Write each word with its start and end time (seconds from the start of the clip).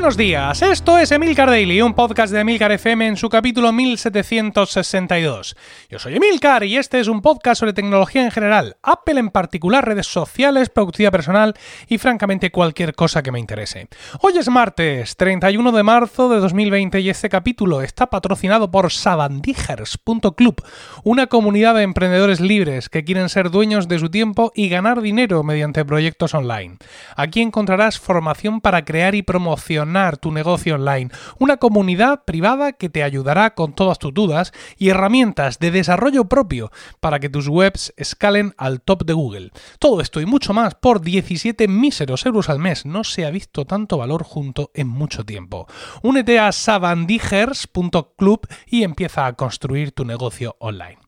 Buenos 0.00 0.16
días, 0.16 0.62
esto 0.62 0.96
es 0.96 1.12
Emilcar 1.12 1.50
Daily, 1.50 1.82
un 1.82 1.92
podcast 1.92 2.32
de 2.32 2.40
Emilcar 2.40 2.72
FM 2.72 3.06
en 3.06 3.16
su 3.18 3.28
capítulo 3.28 3.70
1762. 3.70 5.54
Yo 5.90 5.98
soy 5.98 6.16
Emilcar 6.16 6.64
y 6.64 6.78
este 6.78 7.00
es 7.00 7.06
un 7.06 7.20
podcast 7.20 7.60
sobre 7.60 7.74
tecnología 7.74 8.24
en 8.24 8.30
general, 8.30 8.78
Apple 8.82 9.20
en 9.20 9.28
particular, 9.28 9.86
redes 9.86 10.06
sociales, 10.06 10.70
productividad 10.70 11.12
personal 11.12 11.54
y 11.86 11.98
francamente 11.98 12.50
cualquier 12.50 12.94
cosa 12.94 13.22
que 13.22 13.30
me 13.30 13.40
interese. 13.40 13.88
Hoy 14.22 14.38
es 14.38 14.48
martes, 14.48 15.18
31 15.18 15.70
de 15.70 15.82
marzo 15.82 16.30
de 16.30 16.40
2020 16.40 16.98
y 17.00 17.10
este 17.10 17.28
capítulo 17.28 17.82
está 17.82 18.08
patrocinado 18.08 18.70
por 18.70 18.90
sabandijers.club, 18.90 20.62
una 21.04 21.26
comunidad 21.26 21.74
de 21.74 21.82
emprendedores 21.82 22.40
libres 22.40 22.88
que 22.88 23.04
quieren 23.04 23.28
ser 23.28 23.50
dueños 23.50 23.86
de 23.86 23.98
su 23.98 24.08
tiempo 24.08 24.50
y 24.54 24.70
ganar 24.70 25.02
dinero 25.02 25.42
mediante 25.42 25.84
proyectos 25.84 26.32
online. 26.32 26.78
Aquí 27.16 27.42
encontrarás 27.42 28.00
formación 28.00 28.62
para 28.62 28.86
crear 28.86 29.14
y 29.14 29.20
promocionar 29.20 29.89
tu 30.20 30.30
negocio 30.32 30.76
online, 30.76 31.10
una 31.38 31.56
comunidad 31.56 32.24
privada 32.24 32.72
que 32.72 32.88
te 32.88 33.02
ayudará 33.02 33.54
con 33.54 33.72
todas 33.74 33.98
tus 33.98 34.14
dudas 34.14 34.52
y 34.78 34.90
herramientas 34.90 35.58
de 35.58 35.70
desarrollo 35.70 36.26
propio 36.26 36.70
para 37.00 37.18
que 37.18 37.28
tus 37.28 37.48
webs 37.48 37.92
escalen 37.96 38.54
al 38.56 38.80
top 38.80 39.04
de 39.04 39.12
Google. 39.12 39.50
Todo 39.78 40.00
esto 40.00 40.20
y 40.20 40.26
mucho 40.26 40.52
más 40.54 40.74
por 40.74 41.00
17 41.00 41.66
míseros 41.68 42.24
euros 42.26 42.48
al 42.48 42.58
mes. 42.58 42.86
No 42.86 43.04
se 43.04 43.26
ha 43.26 43.30
visto 43.30 43.64
tanto 43.64 43.98
valor 43.98 44.22
junto 44.22 44.70
en 44.74 44.88
mucho 44.88 45.24
tiempo. 45.24 45.66
Únete 46.02 46.38
a 46.38 46.52
sabandigers.club 46.52 48.46
y 48.66 48.84
empieza 48.84 49.26
a 49.26 49.32
construir 49.34 49.92
tu 49.92 50.04
negocio 50.04 50.56
online. 50.60 50.98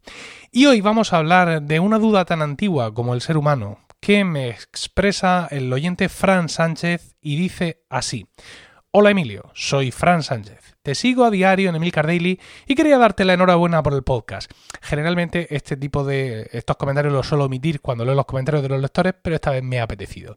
Y 0.51 0.67
hoy 0.67 0.81
vamos 0.81 1.13
a 1.13 1.19
hablar 1.19 1.63
de 1.63 1.81
una 1.81 1.99
duda 1.99 2.25
tan 2.25 2.43
antigua 2.43 2.93
como 2.93 3.15
el 3.15 3.21
ser 3.21 3.37
humano, 3.37 3.79
que 4.01 4.25
me 4.25 4.49
expresa 4.51 5.47
el 5.51 5.73
oyente 5.73 6.09
Fran 6.09 6.49
Sánchez 6.49 7.15
y 7.21 7.37
dice 7.37 7.85
así. 7.89 8.27
Hola 8.95 9.09
Emilio, 9.09 9.51
soy 9.55 9.91
Fran 9.91 10.23
Sánchez. 10.23 10.77
Te 10.83 10.95
sigo 10.95 11.25
a 11.25 11.31
diario 11.31 11.71
en 11.71 11.77
Emilcar 11.77 12.07
Daily 12.07 12.39
y 12.67 12.75
quería 12.75 12.99
darte 12.99 13.25
la 13.25 13.33
enhorabuena 13.33 13.83
por 13.83 13.95
el 13.95 14.03
podcast. 14.03 14.53
Generalmente 14.83 15.47
este 15.57 15.79
tipo 15.79 16.05
de 16.05 16.51
estos 16.53 16.77
comentarios 16.77 17.15
los 17.15 17.27
suelo 17.27 17.47
omitir 17.47 17.81
cuando 17.81 18.05
leo 18.05 18.15
los 18.15 18.27
comentarios 18.27 18.63
de 18.63 18.69
los 18.69 18.83
lectores, 18.83 19.15
pero 19.23 19.35
esta 19.35 19.51
vez 19.51 19.63
me 19.63 19.81
ha 19.81 19.85
apetecido. 19.85 20.37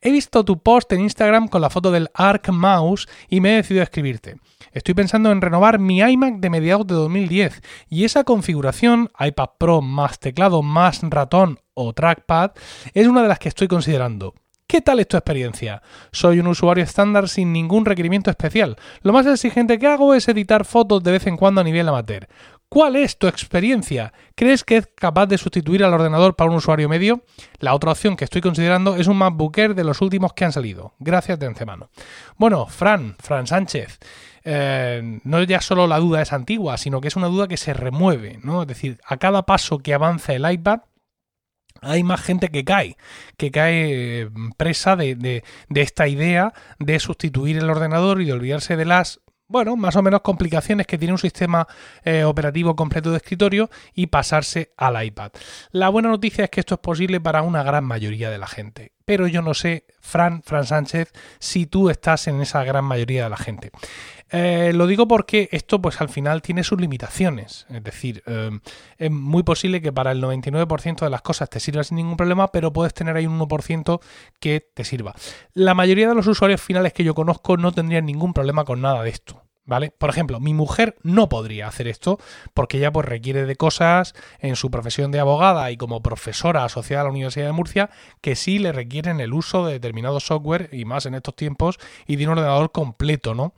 He 0.00 0.12
visto 0.12 0.44
tu 0.44 0.62
post 0.62 0.92
en 0.92 1.00
Instagram 1.00 1.48
con 1.48 1.60
la 1.60 1.68
foto 1.68 1.90
del 1.90 2.08
Arc 2.14 2.50
Mouse 2.50 3.08
y 3.28 3.40
me 3.40 3.54
he 3.54 3.56
decidido 3.56 3.82
escribirte. 3.82 4.36
Estoy 4.70 4.94
pensando 4.94 5.32
en 5.32 5.40
renovar 5.40 5.80
mi 5.80 5.98
iMac 5.98 6.36
de 6.36 6.50
mediados 6.50 6.86
de 6.86 6.94
2010 6.94 7.60
y 7.88 8.04
esa 8.04 8.22
configuración, 8.22 9.10
iPad 9.18 9.50
Pro 9.58 9.82
más 9.82 10.20
teclado 10.20 10.62
más 10.62 11.00
ratón 11.02 11.58
o 11.74 11.92
trackpad, 11.92 12.52
es 12.94 13.08
una 13.08 13.22
de 13.22 13.28
las 13.28 13.40
que 13.40 13.48
estoy 13.48 13.66
considerando. 13.66 14.32
¿Qué 14.68 14.80
tal 14.80 14.98
es 14.98 15.06
tu 15.06 15.16
experiencia? 15.16 15.80
Soy 16.10 16.40
un 16.40 16.48
usuario 16.48 16.82
estándar 16.82 17.28
sin 17.28 17.52
ningún 17.52 17.84
requerimiento 17.84 18.30
especial. 18.30 18.76
Lo 19.02 19.12
más 19.12 19.24
exigente 19.24 19.78
que 19.78 19.86
hago 19.86 20.12
es 20.12 20.26
editar 20.26 20.64
fotos 20.64 21.04
de 21.04 21.12
vez 21.12 21.28
en 21.28 21.36
cuando 21.36 21.60
a 21.60 21.64
nivel 21.64 21.88
amateur. 21.88 22.26
¿Cuál 22.68 22.96
es 22.96 23.16
tu 23.16 23.28
experiencia? 23.28 24.12
¿Crees 24.34 24.64
que 24.64 24.78
es 24.78 24.88
capaz 24.88 25.26
de 25.26 25.38
sustituir 25.38 25.84
al 25.84 25.94
ordenador 25.94 26.34
para 26.34 26.50
un 26.50 26.56
usuario 26.56 26.88
medio? 26.88 27.22
La 27.60 27.74
otra 27.74 27.92
opción 27.92 28.16
que 28.16 28.24
estoy 28.24 28.40
considerando 28.40 28.96
es 28.96 29.06
un 29.06 29.18
MacBook 29.18 29.56
de 29.56 29.84
los 29.84 30.00
últimos 30.00 30.32
que 30.32 30.44
han 30.44 30.52
salido. 30.52 30.94
Gracias 30.98 31.38
de 31.38 31.46
antemano. 31.46 31.90
Bueno, 32.36 32.66
Fran, 32.66 33.14
Fran 33.20 33.46
Sánchez. 33.46 34.00
Eh, 34.42 35.20
no 35.22 35.42
ya 35.44 35.60
solo 35.60 35.86
la 35.86 36.00
duda 36.00 36.22
es 36.22 36.32
antigua, 36.32 36.76
sino 36.76 37.00
que 37.00 37.06
es 37.06 37.14
una 37.14 37.28
duda 37.28 37.46
que 37.46 37.56
se 37.56 37.72
remueve, 37.72 38.40
¿no? 38.42 38.62
Es 38.62 38.68
decir, 38.68 38.98
a 39.06 39.16
cada 39.16 39.46
paso 39.46 39.78
que 39.78 39.94
avanza 39.94 40.34
el 40.34 40.50
iPad, 40.50 40.80
hay 41.82 42.02
más 42.02 42.20
gente 42.20 42.48
que 42.48 42.64
cae, 42.64 42.96
que 43.36 43.50
cae 43.50 44.22
eh, 44.22 44.30
presa 44.56 44.96
de, 44.96 45.42
esta 45.74 46.08
idea 46.08 46.52
de 46.78 46.98
sustituir 47.00 47.58
el 47.58 47.70
ordenador 47.70 48.20
y 48.20 48.26
de 48.26 48.32
olvidarse 48.32 48.76
de 48.76 48.84
las 48.84 49.20
bueno, 49.48 49.76
más 49.76 49.94
o 49.94 50.02
menos 50.02 50.22
complicaciones 50.22 50.88
que 50.88 50.98
tiene 50.98 51.12
un 51.12 51.18
sistema 51.18 51.68
eh, 52.02 52.24
operativo 52.24 52.74
completo 52.74 53.12
de 53.12 53.18
escritorio 53.18 53.70
y 53.94 54.08
pasarse 54.08 54.72
al 54.76 55.04
iPad. 55.04 55.30
La 55.70 55.88
buena 55.88 56.08
noticia 56.08 56.44
es 56.44 56.50
que 56.50 56.58
esto 56.58 56.74
es 56.74 56.80
posible 56.80 57.20
para 57.20 57.42
una 57.42 57.62
gran 57.62 57.84
mayoría 57.84 58.28
de 58.28 58.38
la 58.38 58.48
gente. 58.48 58.92
Pero 59.04 59.28
yo 59.28 59.42
no 59.42 59.54
sé, 59.54 59.84
Fran, 60.00 60.42
Fran 60.42 60.66
Sánchez, 60.66 61.12
si 61.38 61.66
tú 61.66 61.90
estás 61.90 62.26
en 62.26 62.40
esa 62.40 62.64
gran 62.64 62.84
mayoría 62.84 63.22
de 63.24 63.30
la 63.30 63.36
gente. 63.36 63.70
Eh, 64.30 64.72
lo 64.74 64.86
digo 64.86 65.06
porque 65.06 65.48
esto 65.52 65.80
pues 65.80 66.00
al 66.00 66.08
final 66.08 66.42
tiene 66.42 66.64
sus 66.64 66.80
limitaciones. 66.80 67.66
Es 67.70 67.82
decir, 67.82 68.22
eh, 68.26 68.50
es 68.98 69.10
muy 69.10 69.42
posible 69.42 69.80
que 69.80 69.92
para 69.92 70.12
el 70.12 70.22
99% 70.22 71.04
de 71.04 71.10
las 71.10 71.22
cosas 71.22 71.48
te 71.48 71.60
sirva 71.60 71.84
sin 71.84 71.96
ningún 71.96 72.16
problema, 72.16 72.50
pero 72.50 72.72
puedes 72.72 72.94
tener 72.94 73.16
ahí 73.16 73.26
un 73.26 73.38
1% 73.38 74.00
que 74.40 74.60
te 74.60 74.84
sirva. 74.84 75.14
La 75.54 75.74
mayoría 75.74 76.08
de 76.08 76.14
los 76.14 76.26
usuarios 76.26 76.60
finales 76.60 76.92
que 76.92 77.04
yo 77.04 77.14
conozco 77.14 77.56
no 77.56 77.72
tendrían 77.72 78.06
ningún 78.06 78.32
problema 78.32 78.64
con 78.64 78.80
nada 78.80 79.02
de 79.02 79.10
esto. 79.10 79.42
¿Vale? 79.68 79.90
Por 79.90 80.10
ejemplo, 80.10 80.38
mi 80.38 80.54
mujer 80.54 80.94
no 81.02 81.28
podría 81.28 81.66
hacer 81.66 81.88
esto 81.88 82.20
porque 82.54 82.78
ella 82.78 82.92
pues 82.92 83.04
requiere 83.04 83.46
de 83.46 83.56
cosas 83.56 84.14
en 84.38 84.54
su 84.54 84.70
profesión 84.70 85.10
de 85.10 85.18
abogada 85.18 85.72
y 85.72 85.76
como 85.76 86.02
profesora 86.02 86.64
asociada 86.64 87.00
a 87.00 87.04
la 87.06 87.10
Universidad 87.10 87.46
de 87.46 87.52
Murcia 87.52 87.90
que 88.20 88.36
sí 88.36 88.60
le 88.60 88.70
requieren 88.70 89.18
el 89.18 89.34
uso 89.34 89.66
de 89.66 89.72
determinado 89.72 90.20
software 90.20 90.68
y 90.70 90.84
más 90.84 91.04
en 91.06 91.16
estos 91.16 91.34
tiempos 91.34 91.78
y 92.06 92.14
de 92.14 92.26
un 92.26 92.34
ordenador 92.34 92.70
completo, 92.70 93.34
¿no? 93.34 93.54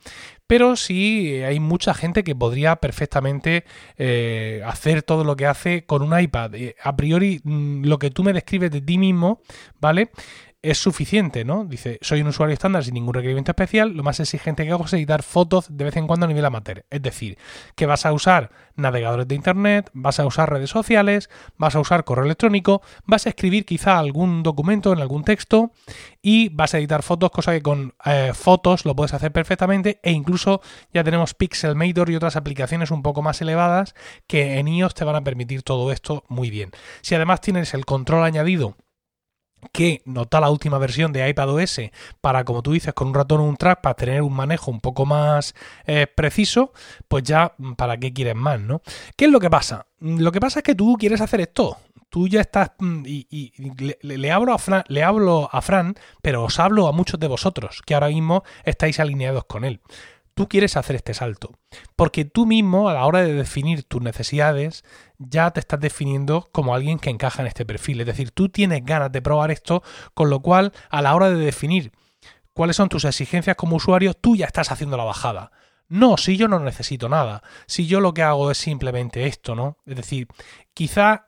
Pero 0.49 0.75
sí 0.75 1.43
hay 1.43 1.59
mucha 1.59 1.93
gente 1.93 2.23
que 2.23 2.33
podría 2.33 2.77
perfectamente 2.77 3.65
eh, 3.99 4.63
hacer 4.65 5.03
todo 5.03 5.23
lo 5.23 5.35
que 5.35 5.45
hace 5.45 5.85
con 5.85 6.01
un 6.01 6.19
iPad. 6.19 6.55
Eh, 6.55 6.75
a 6.83 6.95
priori, 6.95 7.39
mm, 7.43 7.85
lo 7.85 7.99
que 7.99 8.09
tú 8.09 8.23
me 8.23 8.33
describes 8.33 8.71
de 8.71 8.81
ti 8.81 8.97
mismo, 8.97 9.43
¿vale? 9.79 10.09
Es 10.61 10.77
suficiente, 10.77 11.45
¿no? 11.45 11.63
Dice, 11.63 11.99
soy 12.01 12.21
un 12.21 12.27
usuario 12.27 12.53
estándar 12.53 12.83
sin 12.83 12.93
ningún 12.93 13.13
requerimiento 13.13 13.51
especial, 13.51 13.93
lo 13.93 14.03
más 14.03 14.19
exigente 14.19 14.65
que 14.65 14.71
hago 14.71 14.85
es 14.85 14.93
editar 14.93 15.23
fotos 15.23 15.67
de 15.69 15.85
vez 15.85 15.95
en 15.95 16.05
cuando 16.05 16.25
a 16.25 16.27
nivel 16.27 16.43
amateur. 16.43 16.85
Es 16.89 17.01
decir, 17.01 17.37
que 17.75 17.85
vas 17.85 18.05
a 18.05 18.11
usar 18.11 18.51
navegadores 18.75 19.27
de 19.27 19.35
Internet, 19.35 19.89
vas 19.93 20.19
a 20.19 20.25
usar 20.25 20.51
redes 20.51 20.69
sociales, 20.69 21.29
vas 21.57 21.75
a 21.75 21.79
usar 21.79 22.03
correo 22.03 22.25
electrónico, 22.25 22.81
vas 23.05 23.25
a 23.25 23.29
escribir 23.29 23.65
quizá 23.65 23.99
algún 23.99 24.43
documento 24.43 24.91
en 24.91 24.99
algún 24.99 25.23
texto 25.23 25.71
y 26.21 26.49
vas 26.49 26.73
a 26.73 26.79
editar 26.79 27.03
fotos, 27.03 27.31
cosa 27.31 27.53
que 27.53 27.61
con 27.61 27.93
eh, 28.05 28.31
fotos 28.33 28.85
lo 28.85 28.95
puedes 28.95 29.13
hacer 29.13 29.31
perfectamente 29.31 29.99
e 30.03 30.11
incluso 30.11 30.61
ya 30.93 31.03
tenemos 31.03 31.33
Pixelmator 31.33 32.09
y 32.09 32.15
otras 32.15 32.35
aplicaciones 32.35 32.91
un 32.91 33.01
poco 33.01 33.21
más 33.21 33.41
elevadas 33.41 33.95
que 34.27 34.59
en 34.59 34.67
iOS 34.67 34.93
te 34.93 35.05
van 35.05 35.15
a 35.15 35.23
permitir 35.23 35.63
todo 35.63 35.91
esto 35.91 36.25
muy 36.27 36.49
bien. 36.49 36.71
Si 37.01 37.15
además 37.15 37.39
tienes 37.39 37.73
el 37.73 37.85
control 37.85 38.23
añadido 38.23 38.75
que 39.71 40.01
nota 40.05 40.39
la 40.39 40.49
última 40.49 40.77
versión 40.77 41.13
de 41.13 41.27
iPadOS 41.29 41.81
para, 42.21 42.43
como 42.43 42.61
tú 42.61 42.71
dices, 42.71 42.93
con 42.93 43.09
un 43.09 43.13
ratón 43.13 43.41
o 43.41 43.43
un 43.45 43.57
track 43.57 43.81
para 43.81 43.95
tener 43.95 44.21
un 44.21 44.33
manejo 44.33 44.71
un 44.71 44.79
poco 44.79 45.05
más 45.05 45.55
eh, 45.85 46.07
preciso, 46.07 46.73
pues 47.07 47.23
ya, 47.23 47.53
mm, 47.57 47.73
¿para 47.73 47.97
qué 47.97 48.13
quieres 48.13 48.35
más, 48.35 48.59
no? 48.59 48.81
¿Qué 49.15 49.25
es 49.25 49.31
lo 49.31 49.39
que 49.39 49.49
pasa? 49.49 49.85
Mm, 49.99 50.19
lo 50.19 50.31
que 50.31 50.39
pasa 50.39 50.59
es 50.59 50.63
que 50.63 50.75
tú 50.75 50.97
quieres 50.99 51.21
hacer 51.21 51.41
esto. 51.41 51.77
Tú 52.09 52.27
ya 52.27 52.41
estás, 52.41 52.71
mm, 52.79 53.03
y, 53.05 53.53
le, 54.01 54.31
a 54.31 54.57
Fran, 54.57 54.83
le 54.87 55.03
hablo 55.03 55.49
a 55.51 55.61
Fran, 55.61 55.95
pero 56.21 56.43
os 56.43 56.59
hablo 56.59 56.87
a 56.87 56.91
muchos 56.91 57.19
de 57.19 57.27
vosotros 57.27 57.81
que 57.85 57.93
ahora 57.93 58.07
mismo 58.07 58.43
estáis 58.63 58.99
alineados 58.99 59.45
con 59.45 59.63
él 59.63 59.79
tú 60.39 60.47
quieres 60.47 60.77
hacer 60.77 60.95
este 60.95 61.13
salto. 61.13 61.59
Porque 61.97 62.23
tú 62.23 62.45
mismo, 62.45 62.87
a 62.87 62.93
la 62.93 63.05
hora 63.05 63.23
de 63.23 63.33
definir 63.33 63.83
tus 63.83 64.01
necesidades, 64.01 64.85
ya 65.17 65.51
te 65.51 65.59
estás 65.59 65.81
definiendo 65.81 66.47
como 66.53 66.73
alguien 66.73 66.97
que 66.97 67.09
encaja 67.09 67.41
en 67.41 67.49
este 67.49 67.65
perfil. 67.65 67.99
Es 67.99 68.07
decir, 68.07 68.31
tú 68.31 68.47
tienes 68.47 68.85
ganas 68.85 69.11
de 69.11 69.21
probar 69.21 69.51
esto, 69.51 69.83
con 70.13 70.29
lo 70.29 70.41
cual, 70.41 70.71
a 70.89 71.01
la 71.01 71.13
hora 71.13 71.29
de 71.29 71.35
definir 71.35 71.91
cuáles 72.53 72.77
son 72.77 72.87
tus 72.87 73.03
exigencias 73.03 73.57
como 73.57 73.75
usuario, 73.75 74.13
tú 74.13 74.37
ya 74.37 74.45
estás 74.45 74.71
haciendo 74.71 74.95
la 74.95 75.03
bajada. 75.03 75.51
No, 75.89 76.15
si 76.15 76.37
yo 76.37 76.47
no 76.47 76.57
necesito 76.61 77.09
nada, 77.09 77.43
si 77.65 77.85
yo 77.85 77.99
lo 77.99 78.13
que 78.13 78.23
hago 78.23 78.49
es 78.49 78.57
simplemente 78.57 79.27
esto, 79.27 79.55
¿no? 79.55 79.75
Es 79.85 79.97
decir, 79.97 80.29
quizá 80.73 81.27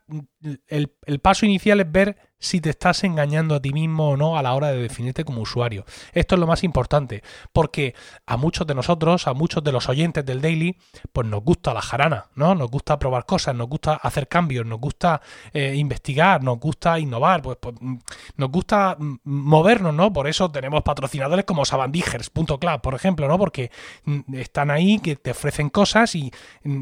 el, 0.68 0.96
el 1.06 1.20
paso 1.20 1.46
inicial 1.46 1.82
es 1.82 1.92
ver 1.92 2.31
si 2.42 2.60
te 2.60 2.72
estás 2.72 3.06
engañando 3.06 3.56
a 3.56 3.62
ti 3.62 3.72
mismo 3.72 4.10
o 4.10 4.18
no 4.18 4.38
a 4.38 4.42
la 4.42 4.54
hora 4.54 4.72
de 4.72 4.82
definirte 4.82 5.24
como 5.24 5.42
usuario. 5.42 5.86
Esto 6.12 6.36
es 6.36 6.40
lo 6.40 6.48
más 6.48 6.64
importante, 6.64 7.24
porque 7.54 7.96
a 8.26 8.36
muchos 8.36 8.68
de 8.68 8.76
nosotros, 8.76 9.28
a 9.28 9.34
muchos 9.34 9.64
de 9.64 9.72
los 9.72 9.88
oyentes 9.88 10.26
del 10.26 10.42
daily, 10.42 10.78
pues 11.14 11.28
nos 11.28 11.44
gusta 11.44 11.74
la 11.74 11.82
jarana, 11.82 12.26
¿no? 12.36 12.56
Nos 12.56 12.70
gusta 12.70 13.00
probar 13.00 13.26
cosas, 13.26 13.56
nos 13.56 13.70
gusta 13.70 13.94
hacer 13.94 14.28
cambios, 14.28 14.66
nos 14.66 14.80
gusta 14.80 15.22
eh, 15.54 15.76
investigar, 15.76 16.44
nos 16.44 16.60
gusta 16.60 17.00
innovar, 17.00 17.42
pues, 17.42 17.58
pues 17.62 17.76
mm, 17.80 17.96
nos 18.38 18.50
gusta 18.50 18.98
mm, 18.98 19.20
movernos, 19.24 19.94
¿no? 19.94 20.12
Por 20.12 20.28
eso 20.28 20.52
tenemos 20.52 20.82
patrocinadores 20.82 21.46
como 21.46 21.64
sabandijers.club, 21.64 22.82
por 22.82 22.96
ejemplo, 22.96 23.28
¿no? 23.28 23.38
Porque 23.38 23.72
mm, 24.06 24.36
están 24.36 24.72
ahí, 24.72 25.00
que 25.00 25.16
te 25.16 25.32
ofrecen 25.32 25.70
cosas 25.70 26.16
y 26.16 26.32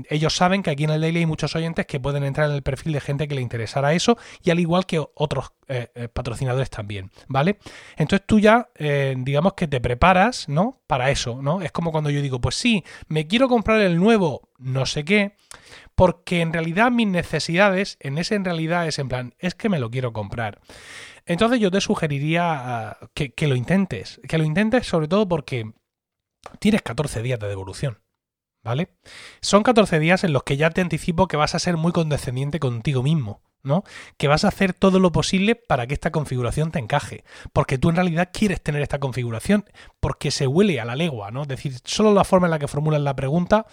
ellos 0.09 0.35
saben 0.35 0.63
que 0.63 0.69
aquí 0.69 0.85
en 0.85 0.91
el 0.91 1.01
daily 1.01 1.19
hay 1.19 1.25
muchos 1.25 1.55
oyentes 1.55 1.85
que 1.85 1.99
pueden 1.99 2.23
entrar 2.23 2.49
en 2.49 2.55
el 2.55 2.63
perfil 2.63 2.93
de 2.93 3.01
gente 3.01 3.27
que 3.27 3.35
le 3.35 3.41
interesara 3.41 3.93
eso 3.93 4.17
y 4.41 4.51
al 4.51 4.59
igual 4.59 4.85
que 4.85 5.03
otros 5.15 5.48
eh, 5.71 5.91
eh, 5.93 6.07
patrocinadores 6.07 6.71
también, 6.71 7.11
¿vale? 7.27 7.59
Entonces 7.95 8.25
tú 8.25 8.39
ya, 8.39 8.69
eh, 8.73 9.13
digamos 9.19 9.53
que 9.53 9.67
te 9.67 9.79
preparas, 9.79 10.49
¿no? 10.49 10.81
Para 10.87 11.11
eso, 11.11 11.43
¿no? 11.43 11.61
Es 11.61 11.71
como 11.71 11.91
cuando 11.91 12.09
yo 12.09 12.23
digo, 12.23 12.41
pues 12.41 12.55
sí, 12.55 12.83
me 13.07 13.27
quiero 13.27 13.47
comprar 13.47 13.79
el 13.81 13.97
nuevo 13.97 14.49
no 14.57 14.87
sé 14.87 15.05
qué, 15.05 15.35
porque 15.93 16.41
en 16.41 16.53
realidad 16.53 16.89
mis 16.89 17.07
necesidades, 17.07 17.97
en 17.99 18.17
ese 18.17 18.33
en 18.33 18.45
realidad 18.45 18.87
es 18.87 18.97
en 18.97 19.09
plan, 19.09 19.35
es 19.37 19.53
que 19.53 19.69
me 19.69 19.77
lo 19.77 19.91
quiero 19.91 20.11
comprar. 20.11 20.59
Entonces 21.27 21.59
yo 21.59 21.69
te 21.69 21.81
sugeriría 21.81 22.97
que, 23.13 23.33
que 23.33 23.47
lo 23.47 23.55
intentes, 23.55 24.19
que 24.27 24.39
lo 24.39 24.45
intentes 24.45 24.87
sobre 24.87 25.07
todo 25.07 25.27
porque 25.27 25.71
tienes 26.57 26.81
14 26.81 27.21
días 27.21 27.39
de 27.39 27.47
devolución. 27.47 27.99
¿Vale? 28.63 28.89
Son 29.41 29.63
14 29.63 29.99
días 29.99 30.23
en 30.23 30.33
los 30.33 30.43
que 30.43 30.57
ya 30.57 30.69
te 30.69 30.81
anticipo 30.81 31.27
que 31.27 31.37
vas 31.37 31.55
a 31.55 31.59
ser 31.59 31.77
muy 31.77 31.91
condescendiente 31.91 32.59
contigo 32.59 33.03
mismo. 33.03 33.41
¿no? 33.61 33.83
Que 34.17 34.27
vas 34.27 34.45
a 34.45 34.49
hacer 34.49 34.73
todo 34.73 34.99
lo 34.99 35.11
posible 35.11 35.55
para 35.55 35.85
que 35.87 35.93
esta 35.93 36.11
configuración 36.11 36.71
te 36.71 36.79
encaje, 36.79 37.23
porque 37.51 37.77
tú 37.77 37.89
en 37.89 37.95
realidad 37.95 38.29
quieres 38.31 38.61
tener 38.61 38.81
esta 38.81 38.99
configuración, 38.99 39.65
porque 39.99 40.31
se 40.31 40.47
huele 40.47 40.79
a 40.79 40.85
la 40.85 40.95
legua, 40.95 41.31
¿no? 41.31 41.41
Es 41.41 41.47
decir, 41.47 41.73
solo 41.83 42.13
la 42.13 42.23
forma 42.23 42.47
en 42.47 42.51
la 42.51 42.59
que 42.59 42.67
formulas 42.67 43.01
la 43.01 43.15
pregunta 43.15 43.65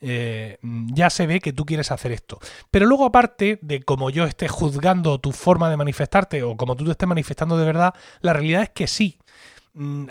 eh, 0.00 0.58
ya 0.62 1.10
se 1.10 1.26
ve 1.26 1.40
que 1.40 1.52
tú 1.52 1.64
quieres 1.64 1.90
hacer 1.90 2.12
esto. 2.12 2.38
Pero 2.70 2.86
luego 2.86 3.06
aparte 3.06 3.58
de 3.62 3.82
como 3.82 4.10
yo 4.10 4.24
esté 4.24 4.48
juzgando 4.48 5.20
tu 5.20 5.32
forma 5.32 5.70
de 5.70 5.76
manifestarte 5.76 6.42
o 6.42 6.56
como 6.56 6.76
tú 6.76 6.84
te 6.84 6.90
estés 6.92 7.08
manifestando 7.08 7.56
de 7.56 7.64
verdad, 7.64 7.94
la 8.20 8.32
realidad 8.32 8.62
es 8.62 8.70
que 8.70 8.86
sí, 8.86 9.18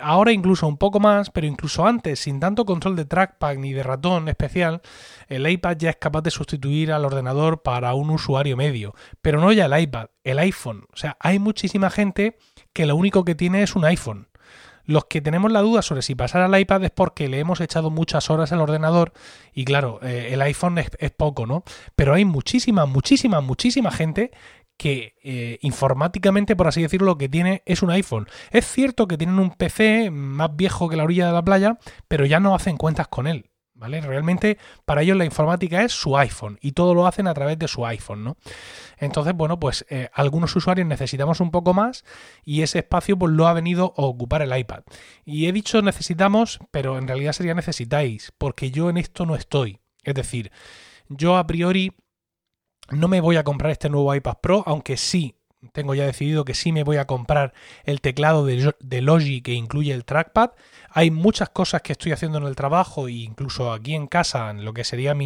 ahora 0.00 0.32
incluso 0.32 0.66
un 0.66 0.76
poco 0.76 1.00
más, 1.00 1.30
pero 1.30 1.46
incluso 1.46 1.86
antes, 1.86 2.20
sin 2.20 2.40
tanto 2.40 2.64
control 2.64 2.96
de 2.96 3.04
trackpad 3.04 3.56
ni 3.56 3.72
de 3.72 3.82
ratón 3.82 4.28
especial, 4.28 4.80
el 5.28 5.48
iPad 5.48 5.76
ya 5.78 5.90
es 5.90 5.96
capaz 5.96 6.22
de 6.22 6.30
sustituir 6.30 6.92
al 6.92 7.04
ordenador 7.04 7.62
para 7.62 7.94
un 7.94 8.10
usuario 8.10 8.56
medio. 8.56 8.94
Pero 9.20 9.40
no 9.40 9.52
ya 9.52 9.66
el 9.66 9.80
iPad, 9.80 10.06
el 10.24 10.38
iPhone. 10.38 10.84
O 10.92 10.96
sea, 10.96 11.16
hay 11.20 11.38
muchísima 11.38 11.90
gente 11.90 12.38
que 12.72 12.86
lo 12.86 12.96
único 12.96 13.24
que 13.24 13.34
tiene 13.34 13.62
es 13.62 13.76
un 13.76 13.84
iPhone. 13.84 14.28
Los 14.84 15.04
que 15.04 15.20
tenemos 15.20 15.52
la 15.52 15.60
duda 15.60 15.82
sobre 15.82 16.02
si 16.02 16.16
pasar 16.16 16.42
al 16.42 16.58
iPad 16.58 16.82
es 16.82 16.90
porque 16.90 17.28
le 17.28 17.38
hemos 17.38 17.60
echado 17.60 17.90
muchas 17.90 18.28
horas 18.28 18.50
al 18.50 18.60
ordenador 18.60 19.12
y 19.52 19.64
claro, 19.64 20.00
eh, 20.02 20.30
el 20.32 20.42
iPhone 20.42 20.78
es, 20.78 20.90
es, 20.98 21.12
poco, 21.12 21.46
¿no? 21.46 21.62
Pero 21.94 22.14
hay 22.14 22.24
muchísima, 22.24 22.86
muchísima, 22.86 23.40
muchísima 23.40 23.92
gente 23.92 24.32
que 24.80 25.14
eh, 25.22 25.58
informáticamente, 25.60 26.56
por 26.56 26.66
así 26.66 26.80
decirlo, 26.80 27.08
lo 27.08 27.18
que 27.18 27.28
tiene 27.28 27.62
es 27.66 27.82
un 27.82 27.90
iPhone. 27.90 28.26
Es 28.50 28.66
cierto 28.66 29.06
que 29.06 29.18
tienen 29.18 29.38
un 29.38 29.50
PC 29.50 30.10
más 30.10 30.56
viejo 30.56 30.88
que 30.88 30.96
la 30.96 31.04
orilla 31.04 31.26
de 31.26 31.34
la 31.34 31.44
playa, 31.44 31.78
pero 32.08 32.24
ya 32.24 32.40
no 32.40 32.54
hacen 32.54 32.78
cuentas 32.78 33.06
con 33.06 33.26
él. 33.26 33.50
¿Vale? 33.74 34.00
Realmente 34.00 34.56
para 34.86 35.02
ellos 35.02 35.18
la 35.18 35.26
informática 35.26 35.82
es 35.82 35.92
su 35.92 36.16
iPhone 36.16 36.58
y 36.62 36.72
todo 36.72 36.94
lo 36.94 37.06
hacen 37.06 37.26
a 37.26 37.34
través 37.34 37.58
de 37.58 37.68
su 37.68 37.84
iPhone, 37.84 38.24
¿no? 38.24 38.36
Entonces, 38.96 39.34
bueno, 39.34 39.60
pues 39.60 39.84
eh, 39.90 40.08
algunos 40.14 40.56
usuarios 40.56 40.86
necesitamos 40.86 41.40
un 41.40 41.50
poco 41.50 41.74
más 41.74 42.04
y 42.42 42.62
ese 42.62 42.78
espacio 42.78 43.18
pues 43.18 43.32
lo 43.32 43.48
ha 43.48 43.52
venido 43.52 43.92
a 43.98 44.02
ocupar 44.02 44.40
el 44.40 44.56
iPad. 44.56 44.82
Y 45.26 45.46
he 45.46 45.52
dicho 45.52 45.82
necesitamos, 45.82 46.58
pero 46.70 46.96
en 46.96 47.06
realidad 47.06 47.32
sería 47.32 47.54
necesitáis, 47.54 48.32
porque 48.38 48.70
yo 48.70 48.88
en 48.88 48.96
esto 48.96 49.26
no 49.26 49.34
estoy. 49.34 49.78
Es 50.04 50.14
decir, 50.14 50.52
yo 51.08 51.36
a 51.36 51.46
priori 51.46 51.92
no 52.90 53.08
me 53.08 53.20
voy 53.20 53.36
a 53.36 53.44
comprar 53.44 53.72
este 53.72 53.88
nuevo 53.88 54.14
iPad 54.14 54.38
Pro, 54.40 54.62
aunque 54.66 54.96
sí, 54.96 55.34
tengo 55.72 55.94
ya 55.94 56.06
decidido 56.06 56.44
que 56.44 56.54
sí 56.54 56.72
me 56.72 56.84
voy 56.84 56.96
a 56.96 57.06
comprar 57.06 57.52
el 57.84 58.00
teclado 58.00 58.46
de, 58.46 59.02
Logi 59.02 59.42
que 59.42 59.52
incluye 59.52 59.92
el 59.92 60.04
trackpad. 60.04 60.52
Hay 60.88 61.10
muchas 61.10 61.50
cosas 61.50 61.82
que 61.82 61.92
estoy 61.92 62.12
haciendo 62.12 62.38
en 62.38 62.44
el 62.44 62.56
trabajo 62.56 63.08
e 63.08 63.12
incluso 63.12 63.72
aquí 63.72 63.94
en 63.94 64.06
casa, 64.06 64.50
en 64.50 64.64
lo 64.64 64.72
que 64.72 64.84
serían 64.84 65.18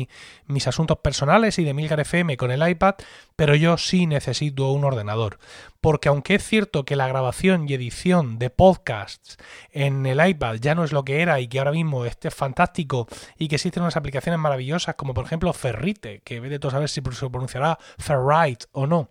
mis 0.46 0.66
asuntos 0.66 0.98
personales 0.98 1.58
y 1.58 1.64
de 1.64 1.74
Milgar 1.74 2.00
FM 2.00 2.36
con 2.36 2.50
el 2.50 2.68
iPad, 2.68 2.94
pero 3.36 3.54
yo 3.54 3.78
sí 3.78 4.06
necesito 4.06 4.72
un 4.72 4.84
ordenador. 4.84 5.38
Porque 5.84 6.08
aunque 6.08 6.36
es 6.36 6.42
cierto 6.42 6.86
que 6.86 6.96
la 6.96 7.08
grabación 7.08 7.68
y 7.68 7.74
edición 7.74 8.38
de 8.38 8.48
podcasts 8.48 9.36
en 9.70 10.06
el 10.06 10.26
iPad 10.26 10.54
ya 10.54 10.74
no 10.74 10.82
es 10.82 10.92
lo 10.92 11.04
que 11.04 11.20
era 11.20 11.40
y 11.40 11.46
que 11.46 11.58
ahora 11.58 11.72
mismo 11.72 12.06
este 12.06 12.28
es 12.28 12.34
fantástico 12.34 13.06
y 13.36 13.48
que 13.48 13.56
existen 13.56 13.82
unas 13.82 13.98
aplicaciones 13.98 14.40
maravillosas 14.40 14.94
como 14.94 15.12
por 15.12 15.26
ejemplo 15.26 15.52
Ferrite, 15.52 16.22
que 16.24 16.40
ve 16.40 16.48
de 16.48 16.58
todo 16.58 16.72
saber 16.72 16.88
si 16.88 17.02
se 17.02 17.28
pronunciará 17.28 17.78
Ferrite 17.98 18.64
o 18.72 18.86
no, 18.86 19.10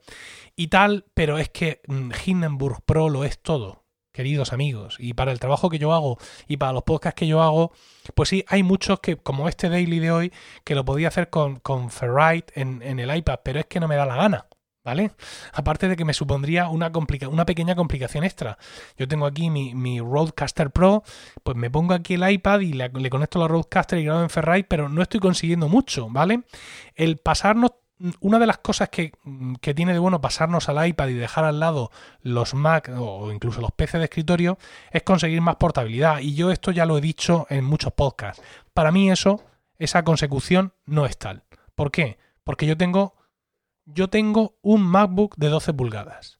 y 0.55 0.69
tal, 0.69 1.05
pero 1.13 1.37
es 1.37 1.49
que 1.49 1.81
mm, 1.85 2.09
Hindenburg 2.25 2.81
Pro 2.83 3.07
lo 3.07 3.23
es 3.23 3.37
todo 3.37 3.83
queridos 4.11 4.51
amigos. 4.51 4.95
Y 4.97 5.13
para 5.13 5.31
el 5.31 5.39
trabajo 5.39 5.69
que 5.69 5.77
yo 5.77 5.93
hago 5.93 6.17
y 6.47 6.57
para 6.57 6.73
los 6.73 6.81
podcasts 6.81 7.19
que 7.19 7.27
yo 7.27 7.43
hago, 7.43 7.71
pues 8.15 8.29
sí, 8.29 8.45
hay 8.47 8.63
muchos 8.63 8.99
que, 8.99 9.15
como 9.15 9.47
este 9.47 9.69
daily 9.69 9.99
de 9.99 10.09
hoy, 10.09 10.33
que 10.63 10.73
lo 10.73 10.85
podía 10.85 11.09
hacer 11.09 11.29
con, 11.29 11.57
con 11.57 11.91
Ferrite 11.91 12.59
en, 12.59 12.81
en 12.81 12.99
el 12.99 13.15
iPad, 13.15 13.41
pero 13.43 13.59
es 13.59 13.67
que 13.67 13.79
no 13.79 13.87
me 13.87 13.95
da 13.95 14.07
la 14.07 14.15
gana. 14.15 14.47
¿Vale? 14.83 15.11
Aparte 15.53 15.87
de 15.87 15.95
que 15.95 16.03
me 16.03 16.13
supondría 16.13 16.67
una, 16.67 16.91
una 17.29 17.45
pequeña 17.45 17.73
complicación 17.73 18.25
extra. 18.25 18.57
Yo 18.97 19.07
tengo 19.07 19.25
aquí 19.25 19.49
mi, 19.49 19.73
mi, 19.73 20.01
Roadcaster 20.01 20.71
Pro, 20.71 21.03
pues 21.41 21.55
me 21.55 21.71
pongo 21.71 21.93
aquí 21.93 22.15
el 22.15 22.29
iPad 22.29 22.59
y 22.59 22.73
le, 22.73 22.89
le 22.89 23.09
conecto 23.09 23.39
la 23.39 23.47
Roadcaster 23.47 23.97
y 23.99 24.03
grabo 24.03 24.23
en 24.23 24.29
Ferrite, 24.29 24.67
pero 24.67 24.89
no 24.89 25.01
estoy 25.01 25.21
consiguiendo 25.21 25.69
mucho, 25.69 26.09
¿vale? 26.09 26.43
El 26.95 27.15
pasarnos 27.15 27.71
una 28.19 28.39
de 28.39 28.47
las 28.47 28.57
cosas 28.57 28.89
mm, 29.23 29.55
que, 29.55 29.73
tiene 29.73 29.93
de 29.93 29.99
bueno 29.99 30.21
pasarnos 30.21 30.69
al 30.69 30.85
iPad 30.85 31.07
y 31.07 31.13
dejar 31.13 31.45
al 31.45 31.59
lado 31.59 31.91
los 32.21 32.53
Mac 32.53 32.91
o 32.97 33.31
incluso 33.31 33.61
los 33.61 33.71
PC 33.71 33.97
de 33.97 34.05
escritorio 34.05 34.57
es 34.91 35.03
conseguir 35.03 35.41
más 35.41 35.55
portabilidad. 35.55 36.19
Y 36.19 36.35
yo 36.35 36.51
esto 36.51 36.71
ya 36.71 36.85
lo 36.85 36.97
he 36.97 37.01
dicho 37.01 37.47
en 37.49 37.63
muchos 37.63 37.93
podcasts. 37.93 38.41
Para 38.73 38.91
mí 38.91 39.11
eso, 39.11 39.43
esa 39.77 40.03
consecución 40.03 40.73
no 40.85 41.05
es 41.05 41.17
tal. 41.17 41.43
¿Por 41.75 41.91
qué? 41.91 42.17
Porque 42.43 42.65
yo 42.65 42.77
tengo, 42.77 43.15
yo 43.85 44.09
tengo 44.09 44.57
un 44.61 44.83
MacBook 44.83 45.35
de 45.37 45.49
12 45.49 45.73
pulgadas, 45.73 46.39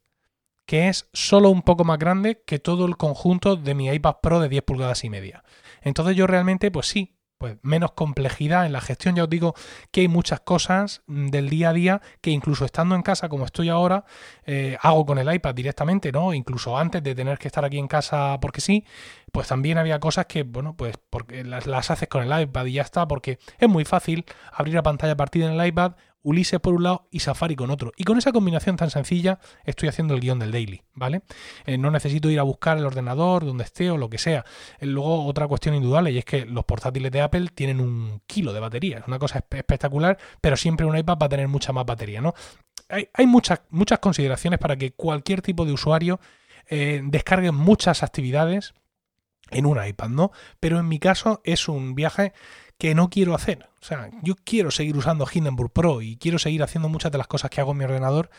que 0.66 0.88
es 0.90 1.10
solo 1.13 1.50
un 1.50 1.62
poco 1.62 1.84
más 1.84 2.00
grande 2.00 2.44
que 2.45 2.60
todo 2.60 2.86
el 2.86 2.98
conjunto 2.98 3.56
de 3.56 3.75
mi 3.75 3.88
iPad 3.88 4.18
Pro 4.22 4.40
de 4.40 4.50
10 4.50 4.63
pulgadas 4.63 5.04
y 5.04 5.10
media. 5.10 5.44
Entonces 5.81 6.16
yo 6.16 6.28
realmente, 6.28 6.72
pues 6.72 6.88
sí, 6.88 7.18
pues 7.44 7.57
menos 7.62 7.92
complejidad 7.92 8.66
en 8.66 8.72
la 8.72 8.80
gestión. 8.80 9.18
Ya 9.18 9.24
os 9.24 9.30
digo 9.30 9.54
que 9.92 10.00
hay 10.00 10.07
muchas 10.07 10.40
cosas 10.40 11.01
del 11.07 11.50
día 11.50 11.72
a 11.72 11.74
día 11.74 12.01
que 12.22 12.31
incluso 12.31 12.63
estando 12.63 12.95
en 12.95 13.01
casa 13.01 13.28
como 13.28 13.44
estoy 13.44 13.68
ahora, 13.68 14.06
eh, 14.45 14.78
hago 14.81 15.06
con 15.06 15.18
el 15.18 15.34
iPad 15.34 15.54
directamente, 15.54 16.13
¿no? 16.13 16.34
Incluso 16.34 16.78
antes 16.78 17.04
de 17.04 17.13
tener 17.13 17.38
que 17.38 17.50
estar 17.50 17.66
aquí 17.66 17.78
en 17.80 17.90
casa 17.90 18.38
porque 18.40 18.62
sí, 18.62 18.86
pues 19.34 19.50
también 19.50 19.78
había 19.78 20.00
cosas 20.00 20.25
que, 20.28 20.44
bueno, 20.44 20.78
pues 20.78 20.95
porque 21.10 21.44
las, 21.44 21.68
las 21.68 21.92
haces 21.92 22.07
con 22.07 22.24
el 22.24 22.44
iPad 22.44 22.66
y 22.68 22.74
ya 22.74 22.84
está, 22.84 23.10
porque 23.10 23.40
es 23.57 23.68
muy 23.68 23.84
fácil 23.84 24.24
abrir 24.54 24.75
la 24.75 24.84
pantalla 24.84 25.18
partida 25.18 25.51
en 25.51 25.60
el 25.60 25.68
iPad 25.68 25.95
Ulises 26.23 26.59
por 26.59 26.73
un 26.73 26.83
lado 26.83 27.07
y 27.11 27.19
Safari 27.19 27.55
con 27.55 27.69
otro. 27.69 27.91
Y 27.97 28.03
con 28.03 28.17
esa 28.17 28.31
combinación 28.31 28.77
tan 28.77 28.89
sencilla 28.89 29.39
estoy 29.63 29.89
haciendo 29.89 30.13
el 30.13 30.21
guion 30.21 30.39
del 30.39 30.51
daily, 30.51 30.81
¿vale? 30.93 31.21
Eh, 31.65 31.77
no 31.77 31.91
necesito 31.91 32.29
ir 32.29 32.39
a 32.39 32.43
buscar 32.43 32.77
el 32.77 32.85
ordenador 32.85 33.45
donde 33.45 33.63
esté 33.63 33.91
o 33.91 33.97
lo 33.97 34.09
que 34.09 34.17
sea. 34.17 34.45
Eh, 34.79 34.85
luego 34.85 35.25
otra 35.25 35.47
cuestión 35.47 35.75
indudable 35.75 36.11
y 36.11 36.17
es 36.17 36.25
que 36.25 36.45
los 36.45 36.65
portátiles 36.65 37.11
de 37.11 37.21
Apple 37.21 37.49
tienen 37.53 37.79
un 37.79 38.21
kilo 38.25 38.53
de 38.53 38.59
batería. 38.59 38.99
Es 38.99 39.07
una 39.07 39.19
cosa 39.19 39.39
espectacular, 39.49 40.17
pero 40.41 40.57
siempre 40.57 40.85
un 40.85 40.97
iPad 40.97 41.17
va 41.21 41.25
a 41.25 41.29
tener 41.29 41.47
mucha 41.47 41.73
más 41.73 41.85
batería, 41.85 42.21
¿no? 42.21 42.33
Hay, 42.89 43.25
muchas, 43.25 43.61
muchas 43.69 43.99
consideraciones 43.99 44.59
para 44.59 44.75
que 44.75 44.92
cualquier 44.94 45.42
tipo 45.42 45.65
de 45.65 45.71
usuario 45.71 46.19
eh, 46.69 47.01
descargue 47.03 47.51
muchas 47.51 48.03
actividades 48.03 48.73
en 49.54 49.66
un 49.66 49.83
iPad, 49.83 50.10
¿no? 50.10 50.31
Pero 50.60 50.80
en 50.80 50.88
mi 50.88 51.00
caso 51.00 51.42
es 51.44 51.68
un 51.68 51.95
viaje 51.95 52.33
que 52.78 52.95
no 52.95 53.10
quiero 53.10 53.36
hacer. 53.36 53.69
O 53.81 53.86
sea, 53.86 54.10
yo 54.22 54.36
quiero 54.44 54.72
seguir 54.72 54.98
usando 54.98 55.28
Hindenburg 55.31 55.72
Pro 55.72 56.02
y 56.02 56.18
quiero 56.18 56.40
seguir 56.40 56.64
haciendo 56.64 56.90
muchas 56.90 57.12
de 57.12 57.18
las 57.18 57.28
cosas 57.28 57.50
que 57.50 57.62
hago 57.62 57.72
en 57.72 57.78
mi 57.78 57.86
ordenador. 57.86 58.30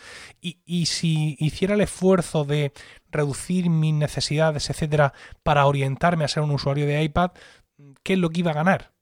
Y, 0.41 0.59
y 0.65 0.87
si 0.87 1.37
hiciera 1.39 1.75
el 1.75 1.81
esfuerzo 1.81 2.45
de 2.45 2.73
reducir 3.11 3.71
mis 3.71 3.95
necesidades, 3.95 4.71
etcétera, 4.71 5.13
para 5.43 5.67
orientarme 5.67 6.25
a 6.25 6.29
ser 6.29 6.43
un 6.43 6.51
usuario 6.51 6.87
de 6.87 7.03
iPad, 7.03 7.33
¿qué 8.03 8.15
es 8.15 8.19
lo 8.19 8.31
que 8.31 8.41
iba 8.41 8.51
a 8.51 8.55
ganar? 8.55 8.94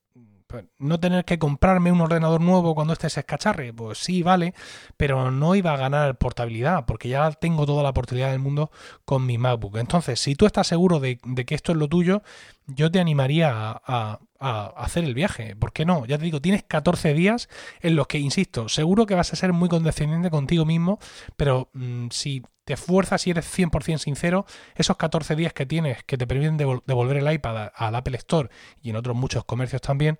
Pues, 0.53 0.67
no 0.79 1.01
tener 1.01 1.25
que 1.25 1.39
comprarme 1.39 1.91
un 1.91 2.03
ordenador 2.03 2.43
nuevo 2.43 2.75
cuando 2.75 2.93
este 2.93 3.09
se 3.09 3.21
escacharre, 3.21 3.73
pues 3.73 3.97
sí, 3.97 4.23
vale, 4.23 4.53
pero 4.99 5.31
no 5.31 5.55
iba 5.55 5.73
a 5.73 5.79
ganar 5.79 6.19
portabilidad, 6.19 6.85
porque 6.85 7.09
ya 7.09 7.31
tengo 7.33 7.65
toda 7.65 7.83
la 7.83 7.95
portabilidad 7.95 8.33
del 8.33 8.41
mundo 8.41 8.71
con 9.07 9.25
mi 9.25 9.39
MacBook. 9.39 9.79
Entonces, 9.79 10.21
si 10.21 10.35
tú 10.35 10.45
estás 10.45 10.67
seguro 10.67 11.01
de, 11.01 11.17
que 11.47 11.55
esto 11.55 11.73
es 11.73 11.79
lo 11.79 11.89
tuyo, 11.89 12.23
yo 12.67 12.91
te 12.91 13.01
animaría 13.01 13.51
a, 13.53 14.21
hacer 14.39 15.05
el 15.05 15.15
viaje. 15.15 15.55
¿Por 15.55 15.73
qué 15.73 15.85
no? 15.85 16.05
Ya 16.05 16.19
te 16.19 16.25
digo, 16.25 16.41
tienes 16.41 16.65
14 16.65 17.15
días 17.15 17.49
en 17.81 17.95
los 17.95 18.09
que, 18.09 18.19
insisto, 18.19 18.69
seguro 18.69 19.07
que 19.07 19.15
vas 19.15 19.33
a 19.33 19.37
ser 19.37 19.53
muy 19.53 19.69
condescendiente 19.69 20.31
contigo 20.31 20.65
mismo, 20.65 20.99
pero 21.37 21.71
mm, 21.75 22.09
si 22.11 22.43
te 22.65 22.75
esfuerzas 22.75 23.25
y 23.27 23.31
eres 23.31 23.47
100% 23.47 23.99
sincero, 23.99 24.45
esos 24.75 24.97
14 24.97 25.37
días 25.37 25.53
que 25.53 25.65
tienes 25.65 26.03
que 26.05 26.19
te 26.19 26.27
permiten 26.27 26.57
devolver 26.57 27.19
el 27.19 27.33
iPad 27.33 27.71
al 27.75 27.95
Apple 27.95 28.17
Store 28.17 28.51
y 28.81 28.91
en 28.91 28.97
otros 28.97 29.17
muchos 29.17 29.45
comercios 29.45 29.81
también, 29.81 30.19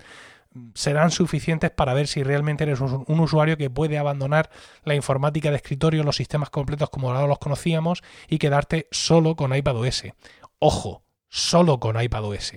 serán 0.75 1.11
suficientes 1.11 1.71
para 1.71 1.95
ver 1.95 2.07
si 2.07 2.23
realmente 2.23 2.65
eres 2.65 2.81
un 2.81 3.21
usuario 3.21 3.57
que 3.57 3.71
puede 3.71 3.99
abandonar 3.99 4.51
la 4.85 4.95
informática 4.95 5.51
de 5.51 5.57
escritorio, 5.57 6.05
los 6.05 6.17
sistemas 6.17 6.51
completos 6.51 6.91
como 6.91 7.11
ahora 7.11 7.27
los 7.27 7.39
conocíamos 7.39 8.03
y 8.29 8.39
quedarte 8.39 8.87
solo 8.91 9.35
con 9.35 9.55
iPadOS. 9.55 10.05
Ojo, 10.59 11.03
solo 11.35 11.81
con 11.81 11.99
iPadOS 11.99 12.53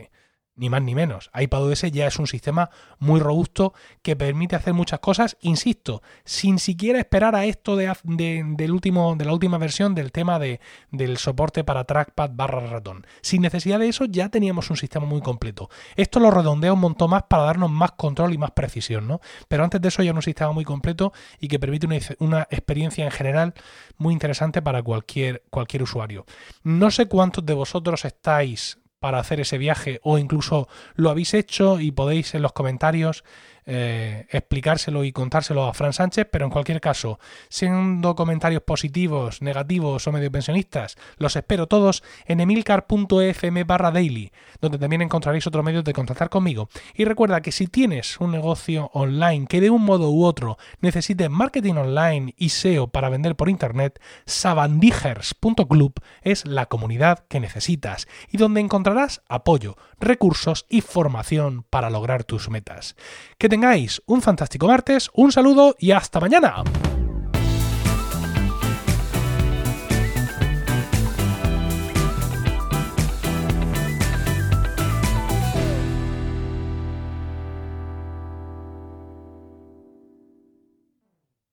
ni 0.56 0.70
más 0.70 0.82
ni 0.82 0.96
menos. 0.96 1.30
iPadOS 1.34 1.84
ya 1.92 2.08
es 2.08 2.18
un 2.18 2.28
sistema 2.28 2.70
muy 3.00 3.20
robusto 3.20 3.74
que 4.02 4.16
permite 4.16 4.56
hacer 4.56 4.74
muchas 4.74 5.00
cosas, 5.00 5.38
insisto, 5.42 6.02
sin 6.24 6.60
siquiera 6.60 7.00
esperar 7.00 7.36
a 7.36 7.46
esto 7.46 7.76
de, 7.76 7.94
del 8.04 8.72
último, 8.72 9.16
de 9.16 9.26
la 9.26 9.34
última 9.34 9.58
versión 9.58 9.96
del 9.96 10.12
tema 10.12 10.40
de, 10.40 10.60
del 10.92 11.18
soporte 11.18 11.64
para 11.64 11.84
trackpad 11.84 12.32
barra 12.34 12.66
ratón. 12.68 13.06
Sin 13.22 13.42
necesidad 13.42 13.80
de 13.80 13.90
eso 13.90 14.06
ya 14.06 14.30
teníamos 14.30 14.70
un 14.70 14.78
sistema 14.78 15.06
muy 15.06 15.22
completo. 15.22 15.70
Esto 15.96 16.20
lo 16.20 16.32
redondea 16.32 16.74
un 16.74 16.80
montón 16.80 17.10
más 17.10 17.24
para 17.24 17.44
darnos 17.44 17.70
más 17.70 17.92
control 17.92 18.34
y 18.34 18.38
más 18.38 18.52
precisión, 18.52 19.08
¿no? 19.08 19.20
Pero 19.48 19.64
antes 19.64 19.82
de 19.82 19.90
eso 19.90 20.02
ya 20.04 20.10
era 20.10 20.18
un 20.18 20.22
sistema 20.22 20.52
muy 20.52 20.64
completo 20.64 21.14
y 21.40 21.48
que 21.48 21.60
permite 21.60 21.86
una, 21.86 21.98
una 22.20 22.48
experiencia 22.50 23.06
en 23.06 23.12
general 23.12 23.54
muy 23.98 24.14
interesante 24.14 24.62
para 24.62 24.82
cualquier, 24.82 25.44
cualquier 25.50 25.84
usuario. 25.84 26.26
No 26.64 26.92
sé 26.92 27.08
cuántos 27.08 27.46
de 27.46 27.54
vosotros 27.54 28.06
estáis 28.06 28.80
para 29.06 29.20
hacer 29.20 29.40
ese 29.40 29.60
viaje 29.60 30.00
o 30.02 30.18
incluso 30.18 30.68
lo 30.96 31.12
habéis 31.12 31.36
hecho 31.36 31.80
y 31.80 31.92
podéis 31.92 32.34
en 32.34 32.42
los 32.42 32.54
comentarios 32.54 33.24
eh, 33.66 34.28
explicárselo 34.30 35.04
y 35.04 35.12
contárselo 35.12 35.66
a 35.66 35.74
Fran 35.74 35.94
Sánchez, 35.94 36.28
pero 36.32 36.46
en 36.46 36.52
cualquier 36.52 36.80
caso, 36.82 37.20
siendo 37.50 38.16
comentarios 38.16 38.62
positivos, 38.62 39.42
negativos 39.42 40.08
o 40.08 40.12
medio 40.12 40.32
pensionistas, 40.32 40.98
los 41.18 41.36
espero 41.36 41.68
todos 41.68 42.04
en 42.26 42.40
emilcar.fm 42.40 43.64
barra 43.64 43.92
daily, 43.92 44.32
donde 44.62 44.78
también 44.78 45.02
encontraréis 45.02 45.48
otros 45.48 45.66
medios 45.66 45.84
de 45.84 45.94
contactar 45.94 46.30
conmigo. 46.30 46.70
Y 46.94 47.06
recuerda 47.06 47.42
que 47.42 47.52
si 47.52 47.68
tienes 47.68 48.20
un 48.20 48.32
negocio 48.32 48.92
online 48.94 49.48
que 49.48 49.62
de 49.62 49.70
un 49.70 49.84
modo 49.84 50.12
u 50.12 50.26
otro 50.26 50.58
necesite 50.82 51.30
marketing 51.30 51.76
online 51.76 52.34
y 52.38 52.50
SEO 52.50 52.88
para 52.88 53.10
vender 53.10 53.36
por 53.36 53.50
internet, 53.50 54.00
sabandijers.club 54.26 55.94
es 56.22 56.46
la 56.46 56.68
comunidad 56.68 57.26
que 57.28 57.40
necesitas 57.40 58.08
y 58.32 58.38
donde 58.38 58.62
encontrarás 58.62 59.22
apoyo, 59.28 59.76
recursos 60.00 60.66
y 60.70 60.82
formación 60.82 61.64
para 61.70 61.90
lograr 61.90 62.24
tus 62.24 62.50
metas. 62.50 62.96
Que 63.38 63.50
tengáis 63.56 64.02
un 64.06 64.22
fantástico 64.22 64.68
martes, 64.68 65.10
un 65.14 65.32
saludo 65.32 65.78
y 65.80 65.92
hasta 65.92 66.20
mañana. 66.20 66.62